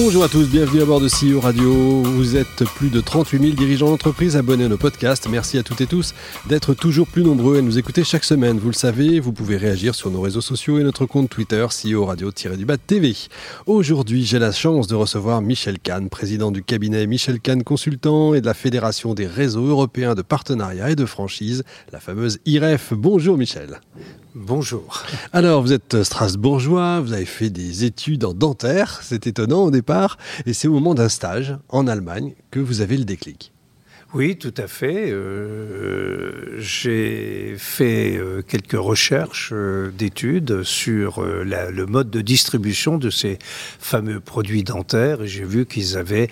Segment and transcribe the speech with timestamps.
[0.00, 1.72] Bonjour à tous, bienvenue à bord de CEO Radio.
[2.04, 5.28] Vous êtes plus de 38 000 dirigeants d'entreprise abonnés à nos podcasts.
[5.28, 6.14] Merci à toutes et tous
[6.46, 8.60] d'être toujours plus nombreux à nous écouter chaque semaine.
[8.60, 12.04] Vous le savez, vous pouvez réagir sur nos réseaux sociaux et notre compte Twitter CEO
[12.04, 13.16] Radio-du-Bas TV.
[13.66, 18.40] Aujourd'hui, j'ai la chance de recevoir Michel Kahn, président du cabinet Michel Kahn Consultant et
[18.40, 22.92] de la Fédération des réseaux européens de partenariat et de franchise, la fameuse IREF.
[22.92, 23.80] Bonjour Michel.
[24.34, 25.04] Bonjour.
[25.32, 30.18] Alors, vous êtes strasbourgeois, vous avez fait des études en dentaire, c'est étonnant au départ,
[30.44, 33.52] et c'est au moment d'un stage en Allemagne que vous avez le déclic.
[34.14, 35.10] Oui, tout à fait.
[35.10, 43.38] Euh, j'ai fait euh, quelques recherches euh, d'études sur le mode de distribution de ces
[43.78, 46.28] fameux produits dentaires et j'ai vu qu'ils avaient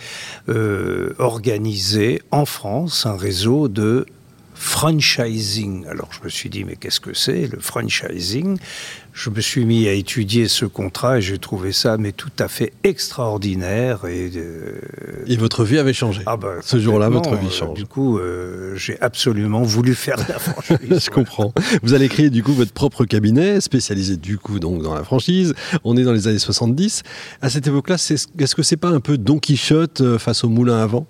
[1.19, 4.07] organisé en France un réseau de
[4.57, 5.87] franchising.
[5.87, 8.59] Alors je me suis dit, mais qu'est-ce que c'est le franchising?
[9.13, 12.49] Je me suis mis à étudier ce contrat et j'ai trouvé ça mais tout à
[12.49, 14.05] fait extraordinaire.
[14.07, 14.81] Et, euh,
[15.27, 17.79] et votre vie avait changé ah bah, Ce jour-là, votre vie euh, change.
[17.79, 20.79] du coup, euh, j'ai absolument voulu faire de la franchise.
[21.05, 21.53] je comprends.
[21.83, 25.55] Vous allez créer du coup votre propre cabinet spécialisé du coup donc dans la franchise.
[25.85, 27.03] On est dans les années 70.
[27.41, 30.87] À cette époque-là, est-ce que c'est pas un peu Don Quichotte face au moulin à
[30.87, 31.07] vent?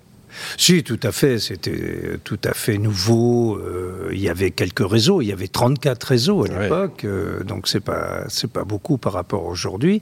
[0.57, 1.39] Si, tout à fait.
[1.39, 3.55] C'était tout à fait nouveau.
[3.55, 5.21] Euh, il y avait quelques réseaux.
[5.21, 7.03] Il y avait 34 réseaux à l'époque.
[7.03, 10.01] Euh, donc, c'est pas, c'est pas beaucoup par rapport à aujourd'hui.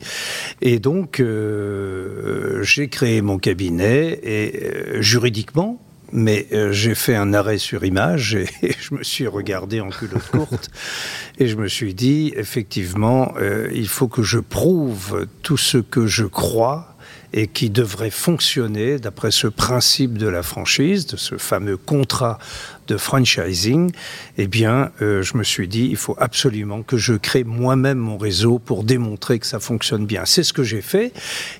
[0.61, 7.83] Et donc, euh, j'ai créé mon cabinet et juridiquement, mais j'ai fait un arrêt sur
[7.83, 8.47] image et,
[8.79, 10.69] je me suis regardé en culotte courte
[11.39, 13.33] et je me suis dit, effectivement,
[13.73, 16.94] il faut que je prouve tout ce que je crois
[17.35, 22.39] et qui devrait fonctionner d'après ce principe de la franchise, de ce fameux contrat
[22.87, 23.91] de franchising,
[24.37, 28.17] eh bien, euh, je me suis dit, il faut absolument que je crée moi-même mon
[28.17, 30.23] réseau pour démontrer que ça fonctionne bien.
[30.25, 31.11] C'est ce que j'ai fait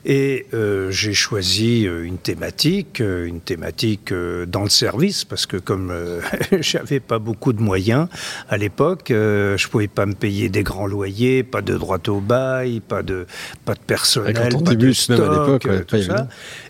[0.05, 5.93] et euh, j'ai choisi euh, une thématique, une thématique dans le service, parce que comme
[6.59, 8.07] j'avais pas beaucoup de moyens
[8.49, 12.79] à l'époque, je pouvais pas me payer des grands loyers, pas de droit au bail,
[12.79, 13.25] pas de
[13.63, 16.27] pas de personnel, pas de stock, ça.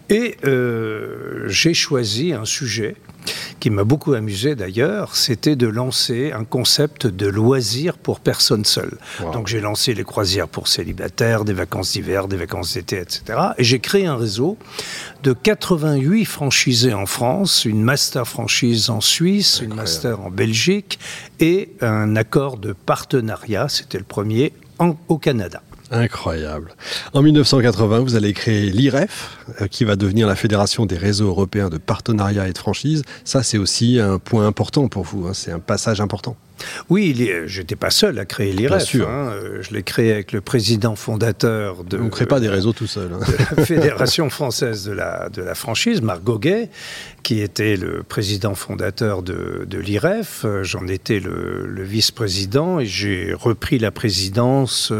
[0.09, 0.37] Et
[1.47, 2.95] j'ai choisi un sujet
[3.59, 8.97] qui m'a beaucoup amusé d'ailleurs, c'était de lancer un concept de loisirs pour personnes seules.
[9.33, 13.39] Donc j'ai lancé les croisières pour célibataires, des vacances d'hiver, des vacances d'été, etc.
[13.57, 14.57] Et j'ai créé un réseau
[15.23, 20.99] de 88 franchisés en France, une master franchise en Suisse, une master en Belgique
[21.39, 24.53] et un accord de partenariat, c'était le premier,
[25.07, 25.61] au Canada.
[25.95, 26.75] Incroyable.
[27.13, 31.69] En 1980, vous allez créer l'IREF, euh, qui va devenir la Fédération des réseaux européens
[31.69, 33.03] de partenariat et de franchise.
[33.23, 35.25] Ça, c'est aussi un point important pour vous.
[35.25, 35.33] Hein.
[35.33, 36.35] C'est un passage important.
[36.89, 38.95] Oui, j'étais pas seul à créer l'IREF.
[38.95, 38.99] Hein.
[39.01, 41.97] Euh, je l'ai créé avec le président fondateur de.
[41.97, 43.11] On ne crée pas des réseaux tout seul.
[43.13, 43.19] Hein.
[43.19, 46.69] De la Fédération française de la, de la franchise, Marc Goguet,
[47.23, 50.43] qui était le président fondateur de, de l'IREF.
[50.45, 54.91] Euh, j'en étais le, vice-président et j'ai repris la présidence.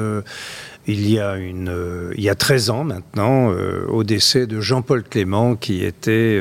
[0.88, 3.50] il y a, une, il y a 13 ans maintenant,
[3.88, 6.40] au décès de Jean-Paul Clément, qui était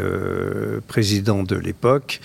[0.87, 2.21] président de l'époque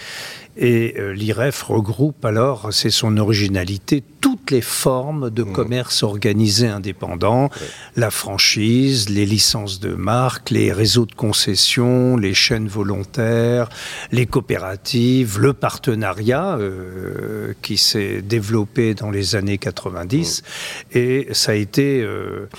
[0.62, 5.54] et euh, l'IREF regroupe alors, c'est son originalité, toutes les formes de mmh.
[5.54, 7.50] commerce organisé indépendant,
[7.96, 13.70] la franchise, les licences de marque, les réseaux de concession, les chaînes volontaires,
[14.12, 20.44] les coopératives, le partenariat euh, qui s'est développé dans les années 90.
[20.44, 20.98] Mmh.
[20.98, 22.02] Et ça a été...
[22.02, 22.50] Euh,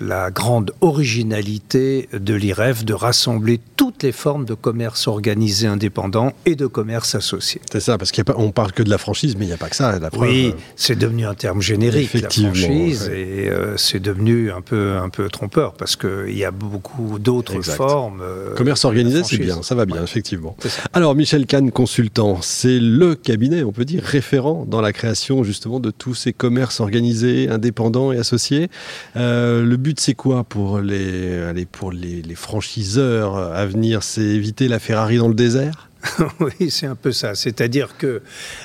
[0.00, 6.56] la grande originalité de l'IREF de rassembler toutes les formes de commerce organisé indépendant et
[6.56, 7.60] de commerce associé.
[7.70, 9.76] C'est ça, parce qu'on parle que de la franchise, mais il n'y a pas que
[9.76, 9.98] ça.
[9.98, 14.60] La oui, euh, c'est devenu un terme générique, la franchise, et euh, c'est devenu un
[14.60, 18.20] peu, un peu trompeur, parce qu'il y a beaucoup d'autres formes.
[18.22, 20.56] Euh, commerce organisé, c'est bien, ça va bien, effectivement.
[20.92, 25.80] Alors, Michel Kahn, consultant, c'est le cabinet, on peut dire, référent dans la création justement
[25.80, 28.68] de tous ces commerces organisés, indépendants et associés.
[29.14, 35.18] le but c'est quoi pour les, pour les, franchiseurs à venir C'est éviter la Ferrari
[35.18, 35.88] dans le désert?
[36.40, 37.34] Oui, c'est un peu ça.
[37.34, 38.22] C'est-à-dire que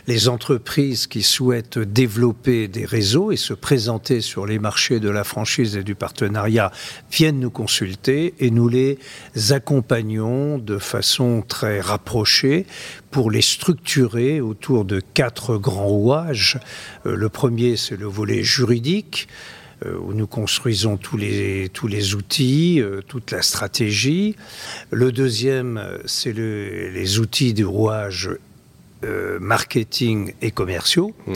[0.07, 5.23] les entreprises qui souhaitent développer des réseaux et se présenter sur les marchés de la
[5.23, 6.71] franchise et du partenariat
[7.11, 8.99] viennent nous consulter et nous les
[9.49, 12.65] accompagnons de façon très rapprochée
[13.11, 16.59] pour les structurer autour de quatre grands rouages.
[17.05, 19.27] Euh, le premier, c'est le volet juridique.
[19.85, 24.35] Euh, où nous construisons tous les, tous les outils, euh, toute la stratégie.
[24.91, 28.29] Le deuxième, c'est le, les outils de rouage
[29.41, 31.13] marketing et commerciaux.
[31.27, 31.35] Mhm.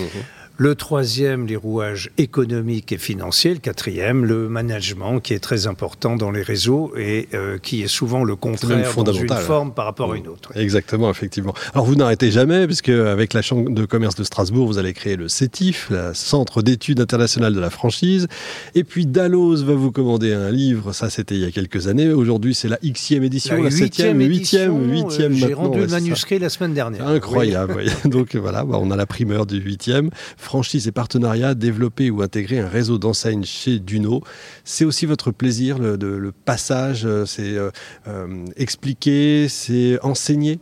[0.59, 3.54] Le troisième, les rouages économiques et financiers.
[3.54, 7.88] Le quatrième, le management, qui est très important dans les réseaux et euh, qui est
[7.88, 10.51] souvent le contraire dans une forme par rapport à une autre.
[10.56, 11.54] Exactement, effectivement.
[11.75, 15.15] Alors vous n'arrêtez jamais, puisque avec la Chambre de commerce de Strasbourg, vous allez créer
[15.15, 18.27] le CETIF, le Centre d'études internationales de la franchise.
[18.74, 22.09] Et puis Dalloz va vous commander un livre, ça c'était il y a quelques années.
[22.09, 25.33] Aujourd'hui, c'est la Xème édition, la, septième, huitième, huitième.
[25.33, 27.07] J'ai rendu le manuscrit la semaine dernière.
[27.07, 27.83] Incroyable.
[28.06, 30.09] Donc voilà, bah, on a la primeur du huitième
[30.48, 34.24] franchise et partenariat, développer ou intégrer un réseau d'enseignes chez Duno.
[34.64, 37.70] C'est aussi votre plaisir, le, le passage, euh, c'est euh,
[38.08, 40.60] euh, expliquer, c'est enseigner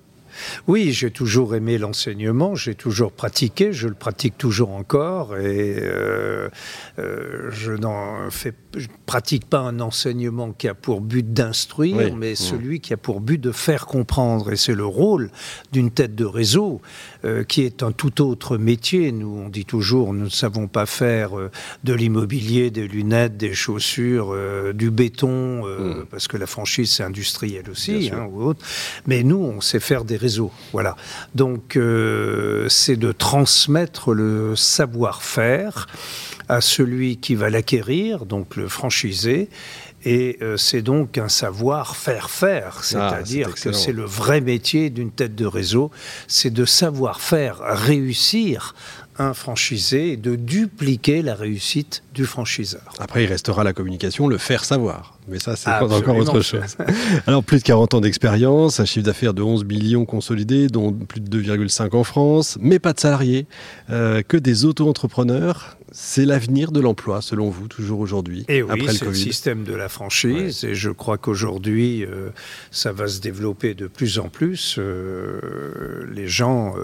[0.68, 6.50] oui, j'ai toujours aimé l'enseignement, j'ai toujours pratiqué, je le pratique toujours encore et euh,
[7.00, 8.54] euh, je n'en fais,
[9.06, 13.40] pratique pas un enseignement qui a pour but d'instruire, mais celui qui a pour but
[13.40, 14.52] de faire comprendre.
[14.52, 15.30] Et c'est le rôle
[15.72, 16.81] d'une tête de réseau
[17.24, 19.12] euh, qui est un tout autre métier.
[19.12, 21.31] Nous, on dit toujours, nous ne savons pas faire
[21.84, 24.36] de l'immobilier, des lunettes, des chaussures,
[24.74, 26.06] du béton, mm.
[26.10, 28.66] parce que la franchise c'est industriel aussi, hein, ou autre.
[29.08, 30.18] Mais nous, on sait faire des
[30.72, 30.95] voilà.
[31.33, 35.88] Donc, euh, c'est de transmettre le savoir-faire
[36.48, 39.50] à celui qui va l'acquérir, donc le franchisé.
[40.07, 44.92] Et euh, c'est donc un savoir faire faire, ah, c'est-à-dire que c'est le vrai métier
[44.92, 45.89] d'une tête de réseau,
[46.28, 48.75] c'est de savoir faire réussir
[49.18, 52.94] un franchisé et de dupliquer la réussite du franchiseur.
[53.00, 55.18] Après, il restera la communication, le faire savoir.
[55.28, 56.78] Mais ça, c'est encore autre chose.
[57.28, 61.22] Alors, plus de 40 ans d'expérience, un chiffre d'affaires de 11 millions consolidés, dont plus
[61.22, 63.48] de 2,5 en France, mais pas de salariés,
[63.90, 65.78] euh, que des auto-entrepreneurs.
[65.97, 69.12] C'est l'avenir de l'emploi, selon vous, toujours aujourd'hui, et oui, après le Covid.
[69.12, 72.31] le système de la franchise, et je crois qu'aujourd'hui, euh,
[72.69, 74.75] ça va se développer de plus en plus.
[74.77, 76.75] Euh, les gens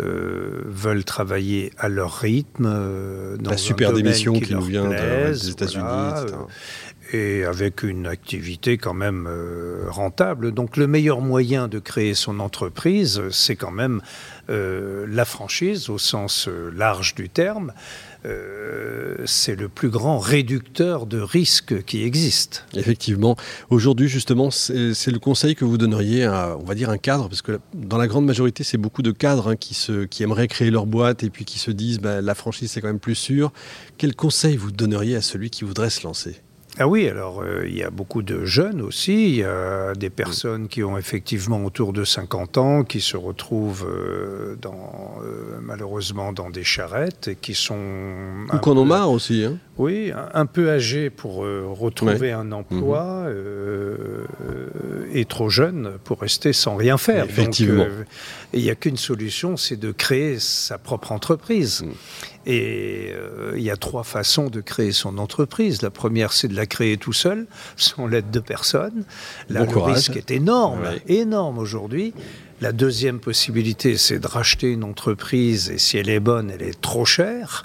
[0.00, 2.66] euh, veulent travailler à leur rythme.
[2.72, 6.26] Euh, dans La super démission qui, nous vient des États-Unis, euh,
[7.12, 9.28] et avec une activité quand même
[9.88, 10.52] rentable.
[10.52, 14.02] Donc le meilleur moyen de créer son entreprise, c'est quand même
[14.48, 17.72] la franchise au sens large du terme.
[18.26, 22.64] Euh, c'est le plus grand réducteur de risques qui existe.
[22.74, 23.36] Effectivement.
[23.70, 27.42] Aujourd'hui, justement, c'est le conseil que vous donneriez à, on va dire, un cadre, parce
[27.42, 31.22] que dans la grande majorité, c'est beaucoup de cadres hein, qui aimeraient créer leur boîte
[31.22, 33.52] et puis qui se disent, bah, la franchise, c'est quand même plus sûr.
[33.98, 36.40] Quel conseil vous donneriez à celui qui voudrait se lancer?
[36.80, 40.10] Ah oui, alors euh, il y a beaucoup de jeunes aussi, il y a des
[40.10, 46.32] personnes qui ont effectivement autour de 50 ans, qui se retrouvent euh, dans, euh, malheureusement
[46.32, 48.46] dans des charrettes et qui sont...
[48.52, 49.44] Ou qu'on en marre aussi.
[49.44, 49.58] Hein.
[49.76, 53.36] Oui, un, peu âgés pour retrouver un emploi mhm.
[55.12, 57.24] Et trop jeunes pour rester sans rien faire.
[57.24, 57.86] Effectivement.
[58.52, 61.82] il n'y a qu'une solution, c'est de créer sa propre entreprise.
[61.82, 61.92] Mhm.
[62.46, 65.82] Et euh, il y a trois façons de créer son entreprise.
[65.82, 67.46] La première, c'est de la créer tout seul,
[67.76, 69.04] sans l'aide de personne.
[69.48, 72.14] Là, le risque est énorme, énorme aujourd'hui.
[72.60, 76.80] La deuxième possibilité, c'est de racheter une entreprise et si elle est bonne, elle est
[76.80, 77.64] trop chère.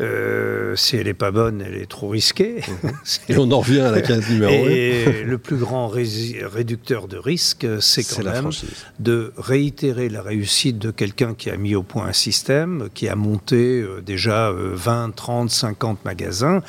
[0.00, 2.62] Euh, si elle n'est pas bonne, elle est trop risquée.
[2.82, 2.90] Mhm.
[3.28, 4.68] Et on en revient à la case numéro 1.
[4.68, 8.50] Et le plus grand réducteur de risque, c'est quand même
[8.98, 13.16] de réitérer la réussite de quelqu'un qui a mis au point un système, qui a
[13.16, 16.62] monté euh, déjà 20, 30, 50 magasins,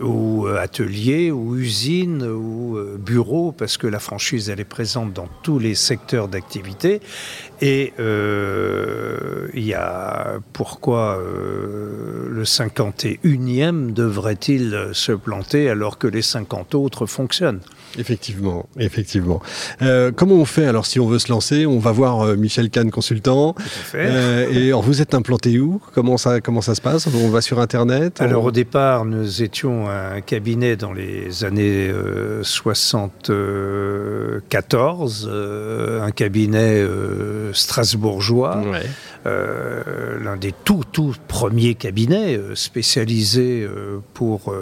[0.00, 5.28] ou euh, ateliers, ou usines, ou bureaux, parce que la franchise, elle est présente dans
[5.42, 7.00] tous les secteurs d'activité.
[7.60, 16.74] Et il y a pourquoi le 5 51e devrait-il se planter alors que les 50
[16.74, 17.60] autres fonctionnent?
[17.98, 19.42] Effectivement, effectivement.
[19.82, 21.66] Euh, comment on fait alors si on veut se lancer?
[21.66, 23.56] On va voir euh, Michel Kahn, consultant.
[23.94, 25.82] Euh, et alors, vous êtes implanté où?
[25.94, 27.08] Comment ça, comment ça se passe?
[27.08, 31.90] On va sur Internet Alors au départ, nous étions un cabinet dans les années
[32.42, 35.28] 74,
[36.02, 36.84] un cabinet
[37.52, 38.62] strasbourgeois.
[39.24, 43.68] L'un des tout tout premiers cabinets spécialisés
[44.14, 44.54] pour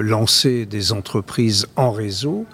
[0.00, 2.46] lancer des entreprises en réseau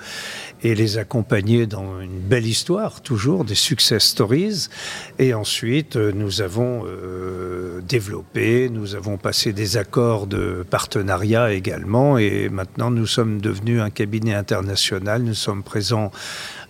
[0.63, 4.69] et les accompagner dans une belle histoire, toujours des success stories.
[5.19, 12.19] Et ensuite, euh, nous avons euh, développé, nous avons passé des accords de partenariat également.
[12.19, 15.23] Et maintenant, nous sommes devenus un cabinet international.
[15.23, 16.11] Nous sommes présents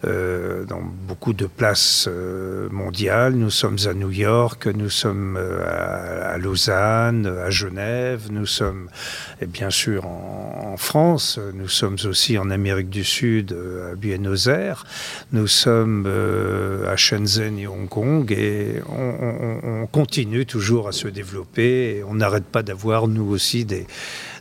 [0.03, 2.09] dans beaucoup de places
[2.71, 3.35] mondiales.
[3.35, 8.89] Nous sommes à New York, nous sommes à, Lausanne, à Genève, nous sommes
[9.41, 13.55] et bien sûr en, France, nous sommes aussi en Amérique du Sud,
[13.91, 14.85] à Buenos Aires,
[15.33, 16.07] nous sommes
[16.87, 22.15] à Shenzhen et Hong Kong et on, on continue toujours à se développer et on
[22.15, 23.87] n'arrête pas d'avoir nous aussi des,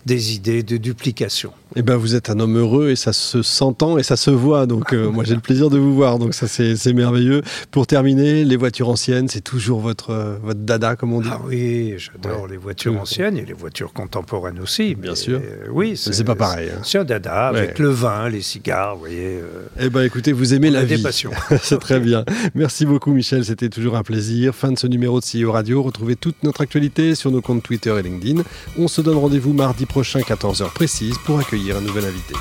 [0.10, 1.52] des idées de duplication.
[1.76, 4.66] Eh ben, vous êtes un homme heureux et ça se s'entend et ça se voit.
[4.66, 6.18] Donc, euh, moi, j'ai le plaisir de vous voir.
[6.18, 7.44] Donc, ça, c'est merveilleux.
[7.70, 11.30] Pour terminer, les voitures anciennes, c'est toujours votre, euh, votre dada, comme on dit.
[11.32, 14.96] Ah oui, j'adore les voitures anciennes et les voitures contemporaines aussi.
[14.96, 15.40] Bien sûr.
[15.40, 16.70] Euh, oui, c'est pas pareil.
[16.76, 16.82] Hein.
[16.84, 19.40] C'est un dada avec le vin, les cigares, vous voyez.
[19.80, 21.04] eh ben, écoutez, vous aimez la vie.
[21.62, 22.26] c'est très bien.
[22.56, 23.46] Merci beaucoup, Michel.
[23.46, 24.56] C'était toujours un plaisir.
[24.56, 25.84] Fin de ce numéro de CEO Radio.
[25.84, 28.42] Retrouvez toute notre actualité sur nos comptes Twitter et LinkedIn.
[28.80, 32.34] On se donne rendez-vous mardi prochain, 14h précise, pour accueillir un nouvel invité.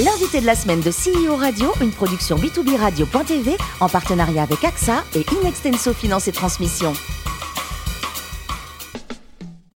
[0.00, 5.04] L'invité de la semaine de CEO Radio, une production B2B Radio.tv en partenariat avec AXA
[5.14, 6.92] et Inextenso Finance et Transmission.